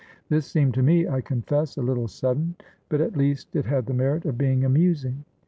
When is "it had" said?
3.55-3.85